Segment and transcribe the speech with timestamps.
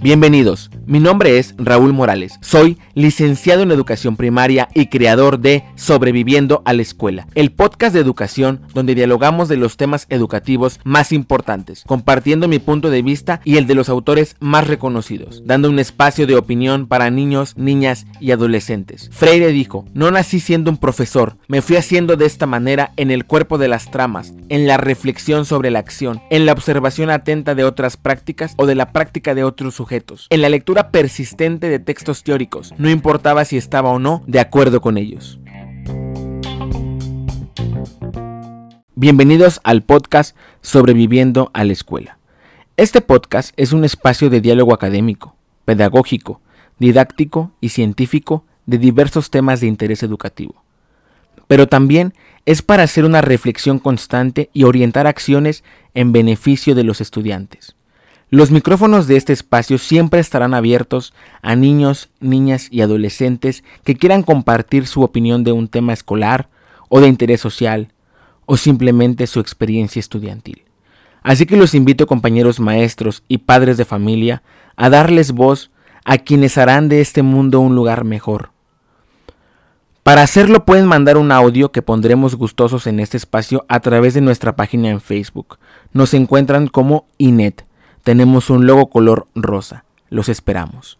[0.00, 6.62] Bienvenidos, mi nombre es Raúl Morales, soy licenciado en educación primaria y creador de Sobreviviendo
[6.64, 11.84] a la Escuela, el podcast de educación donde dialogamos de los temas educativos más importantes,
[11.86, 16.26] compartiendo mi punto de vista y el de los autores más reconocidos, dando un espacio
[16.26, 19.10] de opinión para niños, niñas y adolescentes.
[19.12, 23.26] Freire dijo, no nací siendo un profesor, me fui haciendo de esta manera en el
[23.26, 27.64] cuerpo de las tramas, en la reflexión sobre la acción, en la observación atenta de
[27.64, 29.98] otras prácticas o de la práctica de otros sujetos
[30.30, 34.80] en la lectura persistente de textos teóricos, no importaba si estaba o no de acuerdo
[34.80, 35.38] con ellos.
[38.94, 42.18] Bienvenidos al podcast Sobreviviendo a la Escuela.
[42.76, 46.40] Este podcast es un espacio de diálogo académico, pedagógico,
[46.78, 50.62] didáctico y científico de diversos temas de interés educativo.
[51.46, 52.12] Pero también
[52.44, 55.64] es para hacer una reflexión constante y orientar acciones
[55.94, 57.77] en beneficio de los estudiantes.
[58.30, 64.22] Los micrófonos de este espacio siempre estarán abiertos a niños, niñas y adolescentes que quieran
[64.22, 66.50] compartir su opinión de un tema escolar
[66.90, 67.88] o de interés social
[68.44, 70.64] o simplemente su experiencia estudiantil.
[71.22, 74.42] Así que los invito compañeros maestros y padres de familia
[74.76, 75.70] a darles voz
[76.04, 78.50] a quienes harán de este mundo un lugar mejor.
[80.02, 84.20] Para hacerlo pueden mandar un audio que pondremos gustosos en este espacio a través de
[84.20, 85.58] nuestra página en Facebook.
[85.94, 87.67] Nos encuentran como INET
[88.02, 89.84] tenemos un logo color rosa.
[90.10, 90.98] Los esperamos.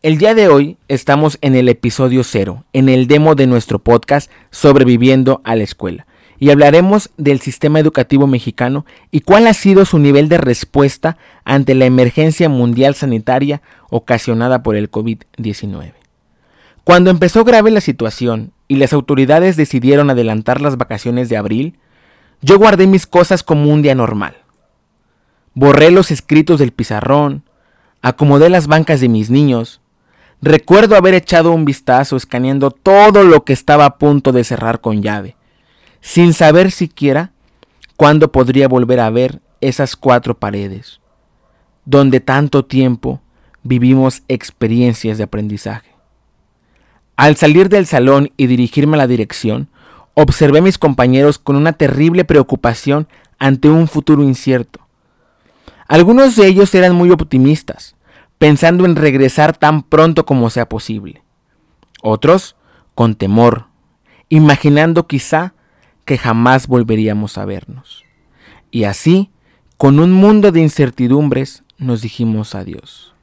[0.00, 4.30] El día de hoy estamos en el episodio cero, en el demo de nuestro podcast
[4.50, 6.06] Sobreviviendo a la Escuela,
[6.38, 11.74] y hablaremos del sistema educativo mexicano y cuál ha sido su nivel de respuesta ante
[11.74, 15.94] la emergencia mundial sanitaria ocasionada por el COVID-19.
[16.84, 21.76] Cuando empezó grave la situación y las autoridades decidieron adelantar las vacaciones de abril,
[22.40, 24.36] yo guardé mis cosas como un día normal
[25.54, 27.42] Borré los escritos del pizarrón,
[28.02, 29.80] acomodé las bancas de mis niños.
[30.40, 35.02] Recuerdo haber echado un vistazo escaneando todo lo que estaba a punto de cerrar con
[35.02, 35.36] llave,
[36.00, 37.32] sin saber siquiera
[37.96, 41.00] cuándo podría volver a ver esas cuatro paredes,
[41.84, 43.20] donde tanto tiempo
[43.64, 45.90] vivimos experiencias de aprendizaje.
[47.16, 49.68] Al salir del salón y dirigirme a la dirección,
[50.14, 53.08] observé a mis compañeros con una terrible preocupación
[53.40, 54.87] ante un futuro incierto.
[55.88, 57.96] Algunos de ellos eran muy optimistas,
[58.36, 61.22] pensando en regresar tan pronto como sea posible.
[62.02, 62.56] Otros,
[62.94, 63.66] con temor,
[64.28, 65.54] imaginando quizá
[66.04, 68.04] que jamás volveríamos a vernos.
[68.70, 69.30] Y así,
[69.78, 73.14] con un mundo de incertidumbres, nos dijimos adiós.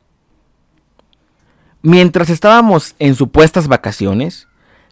[1.84, 4.48] Mientras estábamos en supuestas vacaciones,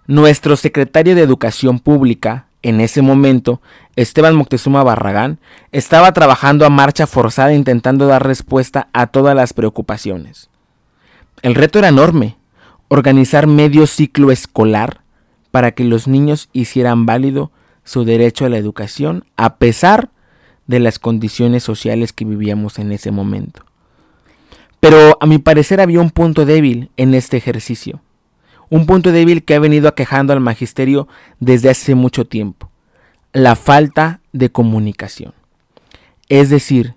[0.05, 3.61] nuestro secretario de Educación Pública, en ese momento,
[3.95, 5.39] Esteban Moctezuma Barragán
[5.71, 10.49] estaba trabajando a marcha forzada intentando dar respuesta a todas las preocupaciones.
[11.41, 12.37] El reto era enorme,
[12.87, 15.01] organizar medio ciclo escolar
[15.51, 17.51] para que los niños hicieran válido
[17.83, 20.09] su derecho a la educación a pesar
[20.65, 23.65] de las condiciones sociales que vivíamos en ese momento.
[24.79, 28.01] Pero a mi parecer había un punto débil en este ejercicio
[28.73, 31.07] un punto débil que ha venido aquejando al magisterio
[31.39, 32.71] desde hace mucho tiempo,
[33.31, 35.35] la falta de comunicación.
[36.27, 36.95] Es decir,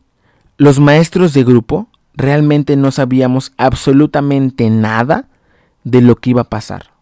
[0.56, 5.28] los maestros de grupo realmente no sabíamos absolutamente nada
[5.84, 6.92] de lo que iba a pasar,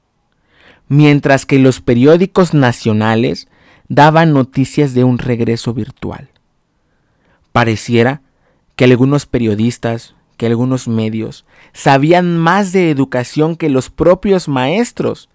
[0.88, 3.46] mientras que los periódicos nacionales
[3.86, 6.30] daban noticias de un regreso virtual.
[7.52, 8.22] Pareciera
[8.74, 15.28] que algunos periodistas, que algunos medios sabían más de educación que los propios maestros,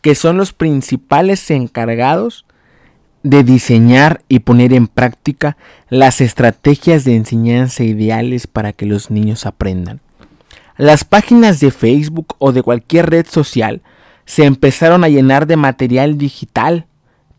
[0.00, 2.46] que son los principales encargados
[3.22, 5.56] de diseñar y poner en práctica
[5.88, 10.00] las estrategias de enseñanza ideales para que los niños aprendan.
[10.76, 13.82] Las páginas de Facebook o de cualquier red social
[14.24, 16.86] se empezaron a llenar de material digital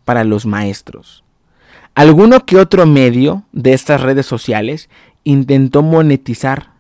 [0.06, 1.24] para los maestros.
[1.96, 4.90] Alguno que otro medio de estas redes sociales
[5.24, 6.72] intentó monetizar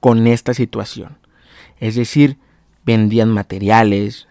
[0.00, 1.18] con esta situación.
[1.78, 2.38] Es decir,
[2.84, 4.28] vendían materiales,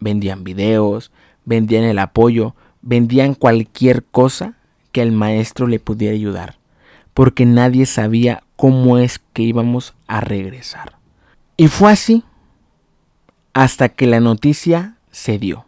[0.00, 1.10] vendían videos,
[1.44, 4.54] vendían el apoyo, vendían cualquier cosa
[4.92, 6.58] que el maestro le pudiera ayudar,
[7.14, 10.96] porque nadie sabía cómo es que íbamos a regresar.
[11.56, 12.24] Y fue así
[13.52, 15.66] hasta que la noticia se dio.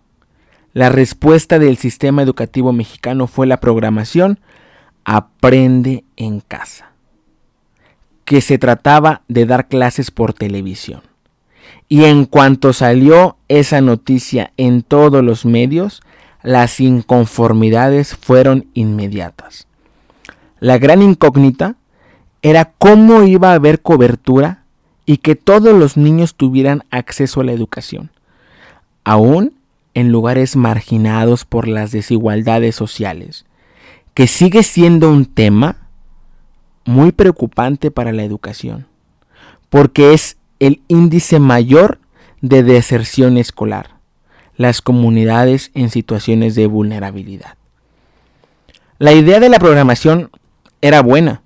[0.73, 4.39] La respuesta del sistema educativo mexicano fue la programación
[5.05, 6.90] Aprende en casa
[8.31, 11.01] que se trataba de dar clases por televisión.
[11.89, 16.01] Y en cuanto salió esa noticia en todos los medios,
[16.45, 19.67] las inconformidades fueron inmediatas.
[20.61, 21.75] La gran incógnita
[22.41, 24.63] era cómo iba a haber cobertura
[25.07, 28.13] y que todos los niños tuvieran acceso a la educación,
[29.03, 29.55] aún
[29.95, 33.45] en lugares marginados por las desigualdades sociales,
[34.15, 35.80] que sigue siendo un tema
[36.91, 38.87] muy preocupante para la educación,
[39.69, 42.01] porque es el índice mayor
[42.41, 43.97] de deserción escolar,
[44.57, 47.55] las comunidades en situaciones de vulnerabilidad.
[48.99, 50.31] La idea de la programación
[50.81, 51.43] era buena,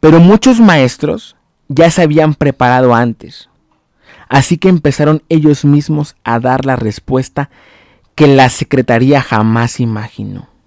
[0.00, 1.34] pero muchos maestros
[1.68, 3.48] ya se habían preparado antes,
[4.28, 7.48] así que empezaron ellos mismos a dar la respuesta
[8.14, 10.57] que la Secretaría jamás imaginó.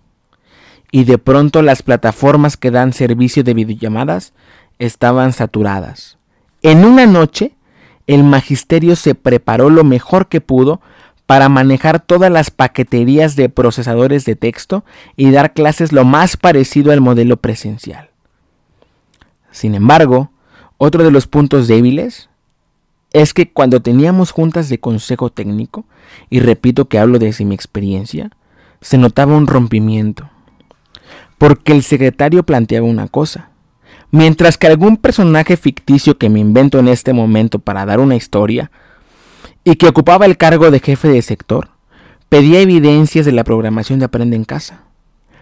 [0.91, 4.33] Y de pronto las plataformas que dan servicio de videollamadas
[4.77, 6.17] estaban saturadas.
[6.61, 7.53] En una noche,
[8.07, 10.81] el magisterio se preparó lo mejor que pudo
[11.25, 14.83] para manejar todas las paqueterías de procesadores de texto
[15.15, 18.09] y dar clases lo más parecido al modelo presencial.
[19.49, 20.31] Sin embargo,
[20.77, 22.27] otro de los puntos débiles
[23.13, 25.85] es que cuando teníamos juntas de consejo técnico,
[26.29, 28.31] y repito que hablo desde mi experiencia,
[28.81, 30.29] se notaba un rompimiento.
[31.41, 33.49] Porque el secretario planteaba una cosa,
[34.11, 38.69] mientras que algún personaje ficticio que me invento en este momento para dar una historia
[39.63, 41.69] y que ocupaba el cargo de jefe de sector,
[42.29, 44.83] pedía evidencias de la programación de Aprende en Casa.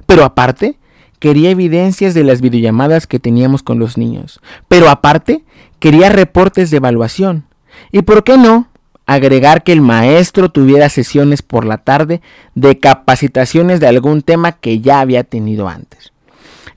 [0.05, 0.77] Pero aparte,
[1.19, 4.39] quería evidencias de las videollamadas que teníamos con los niños.
[4.69, 5.43] Pero aparte,
[5.79, 7.43] quería reportes de evaluación.
[7.91, 8.68] Y por qué no,
[9.09, 12.21] agregar que el maestro tuviera sesiones por la tarde
[12.53, 16.13] de capacitaciones de algún tema que ya había tenido antes.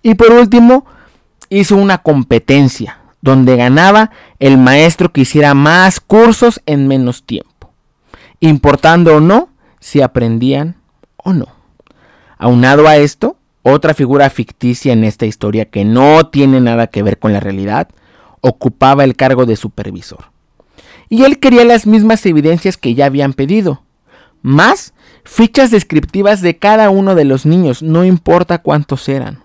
[0.03, 0.87] Y por último,
[1.51, 7.71] hizo una competencia donde ganaba el maestro que hiciera más cursos en menos tiempo,
[8.41, 10.77] importando o no si aprendían
[11.19, 11.49] o no.
[12.39, 17.19] Aunado a esto, otra figura ficticia en esta historia que no tiene nada que ver
[17.19, 17.89] con la realidad,
[18.41, 20.32] ocupaba el cargo de supervisor.
[21.13, 23.83] Y él quería las mismas evidencias que ya habían pedido,
[24.41, 24.95] más
[25.25, 29.43] fichas descriptivas de cada uno de los niños, no importa cuántos eran.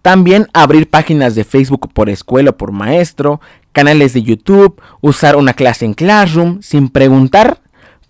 [0.00, 3.42] También abrir páginas de Facebook por escuela o por maestro,
[3.72, 7.60] canales de YouTube, usar una clase en Classroom sin preguntar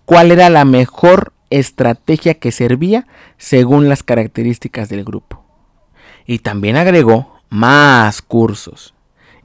[0.05, 3.05] cuál era la mejor estrategia que servía
[3.37, 5.43] según las características del grupo.
[6.25, 8.93] Y también agregó más cursos.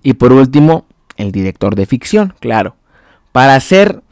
[0.04, 0.86] Y por último,
[1.18, 2.76] el director de ficción, claro,
[3.32, 4.02] para hacer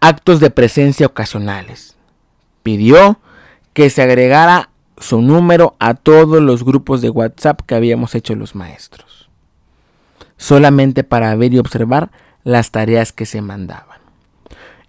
[0.00, 1.96] actos de presencia ocasionales.
[2.62, 3.18] Pidió
[3.74, 8.54] que se agregara su número a todos los grupos de WhatsApp que habíamos hecho los
[8.54, 9.28] maestros,
[10.36, 12.10] solamente para ver y observar
[12.44, 13.98] las tareas que se mandaban.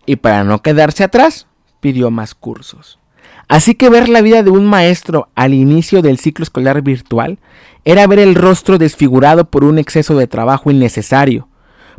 [0.06, 1.48] Y para no quedarse atrás,
[1.80, 3.00] pidió más cursos.
[3.48, 7.38] Así que ver la vida de un maestro al inicio del ciclo escolar virtual
[7.86, 11.48] era ver el rostro desfigurado por un exceso de trabajo innecesario,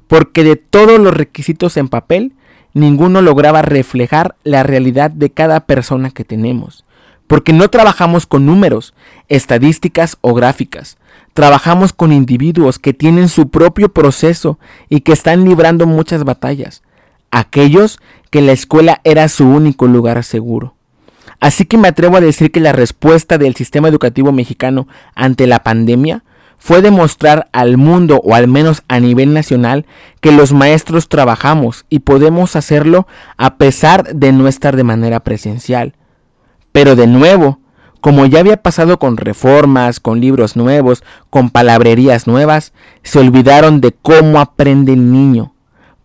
[0.06, 2.32] porque de todos los requisitos en papel,
[2.74, 6.84] ninguno lograba reflejar la realidad de cada persona que tenemos
[7.32, 8.92] porque no trabajamos con números,
[9.30, 10.98] estadísticas o gráficas.
[11.32, 14.58] Trabajamos con individuos que tienen su propio proceso
[14.90, 16.82] y que están librando muchas batallas.
[17.30, 20.74] Aquellos que la escuela era su único lugar seguro.
[21.42, 24.86] Así que me atrevo a decir que la respuesta del sistema educativo mexicano
[25.16, 26.22] ante la pandemia
[26.56, 29.84] fue demostrar al mundo, o al menos a nivel nacional,
[30.20, 33.08] que los maestros trabajamos y podemos hacerlo
[33.38, 35.96] a pesar de no estar de manera presencial.
[36.70, 37.58] Pero de nuevo,
[38.00, 42.72] como ya había pasado con reformas, con libros nuevos, con palabrerías nuevas,
[43.02, 45.54] se olvidaron de cómo aprende el niño,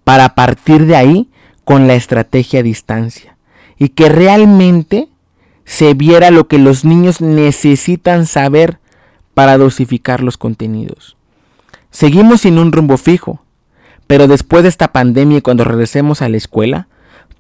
[0.03, 1.29] para partir de ahí
[1.63, 3.37] con la estrategia a distancia,
[3.77, 5.09] y que realmente
[5.67, 8.79] se viera lo que los niños necesitan saber
[9.33, 11.17] para dosificar los contenidos.
[11.91, 13.43] Seguimos sin un rumbo fijo,
[14.07, 16.87] pero después de esta pandemia y cuando regresemos a la escuela,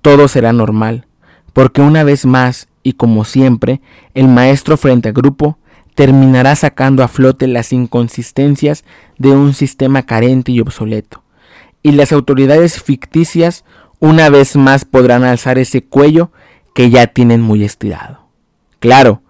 [0.01, 1.07] todo será normal,
[1.53, 3.79] porque una vez más y como siempre,
[4.13, 5.57] el maestro frente al grupo
[5.95, 8.83] terminará sacando a flote las inconsistencias
[9.17, 11.23] de un sistema carente y obsoleto.
[11.81, 13.63] Y las autoridades ficticias
[13.99, 16.31] una vez más podrán alzar ese cuello
[16.77, 18.27] que ya tienen muy estirado.
[18.79, 19.23] Claro,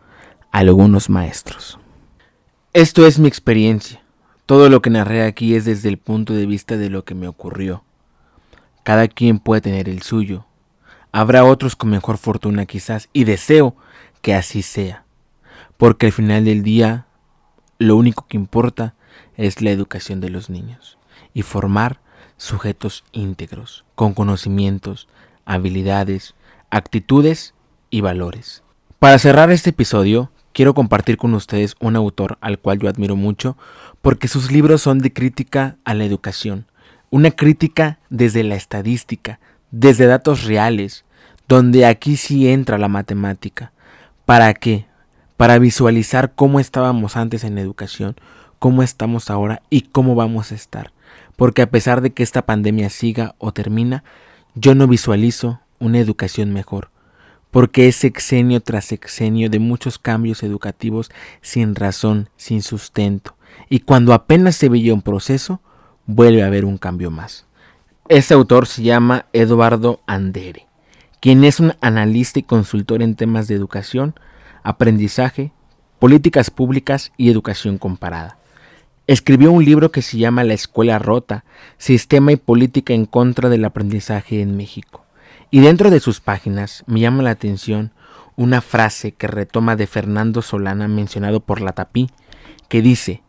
[0.51, 1.79] algunos maestros.
[2.73, 4.03] Esto es mi experiencia.
[4.45, 7.29] Todo lo que narré aquí es desde el punto de vista de lo que me
[7.29, 7.85] ocurrió.
[8.83, 10.45] Cada quien puede tener el suyo,
[11.13, 13.77] Habrá otros con mejor fortuna quizás y deseo
[14.21, 15.05] que así sea,
[15.77, 17.07] porque al final del día
[17.79, 18.93] lo único que importa
[19.37, 20.97] es la educación de los niños
[21.33, 22.01] y formar
[22.35, 25.07] sujetos íntegros, con conocimientos,
[25.45, 26.35] habilidades,
[26.69, 27.53] actitudes
[27.89, 28.63] y valores.
[28.99, 33.57] Para cerrar este episodio, quiero compartir con ustedes un autor al cual yo admiro mucho
[34.01, 36.65] porque sus libros son de crítica a la educación,
[37.09, 39.39] una crítica desde la estadística,
[39.71, 41.05] desde datos reales,
[41.47, 43.71] donde aquí sí entra la matemática.
[44.25, 44.87] ¿Para qué?
[45.37, 48.15] Para visualizar cómo estábamos antes en educación,
[48.59, 50.91] cómo estamos ahora y cómo vamos a estar.
[51.35, 54.03] Porque a pesar de que esta pandemia siga o termina,
[54.55, 56.89] yo no visualizo una educación mejor.
[57.51, 61.09] Porque es sexenio tras sexenio de muchos cambios educativos
[61.41, 63.35] sin razón, sin sustento.
[63.69, 65.61] Y cuando apenas se veía un proceso,
[66.05, 67.45] vuelve a haber un cambio más.
[68.09, 70.67] Este autor se llama Eduardo Andere,
[71.19, 74.15] quien es un analista y consultor en temas de educación,
[74.63, 75.51] aprendizaje,
[75.99, 78.37] políticas públicas y educación comparada.
[79.07, 81.45] Escribió un libro que se llama La Escuela Rota,
[81.77, 85.06] Sistema y Política en contra del Aprendizaje en México.
[85.49, 87.91] Y dentro de sus páginas me llama la atención
[88.35, 92.09] una frase que retoma de Fernando Solana mencionado por la Tapí,
[92.69, 93.23] que dice,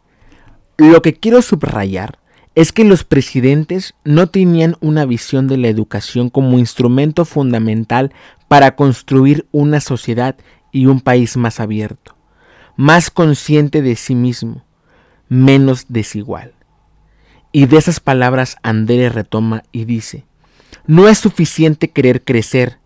[0.77, 2.19] lo que quiero subrayar
[2.55, 8.13] es que los presidentes no tenían una visión de la educación como instrumento fundamental
[8.49, 10.37] para construir una sociedad
[10.73, 12.17] y un país más abierto,
[12.77, 14.65] más consciente de sí mismo,
[15.29, 16.53] menos desigual.
[17.53, 20.28] Y de esas palabras Andere retoma y dice,
[20.89, 22.79] no es suficiente querer crecer,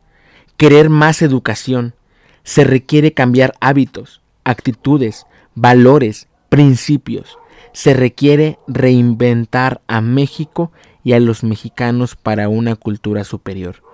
[0.56, 1.94] querer más educación,
[2.42, 7.38] se requiere cambiar hábitos, actitudes, valores, principios.
[7.72, 10.72] Se requiere reinventar a México
[11.04, 13.84] y a los mexicanos para una cultura superior,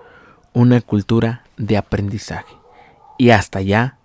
[0.53, 2.55] una cultura de aprendizaje.
[3.19, 3.99] Y hasta allá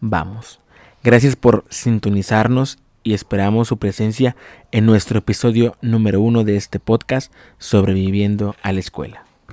[0.00, 0.60] vamos.
[1.02, 4.36] Gracias por sintonizarnos y esperamos su presencia
[4.70, 9.27] en nuestro episodio número uno de este podcast Sobreviviendo a la Escuela.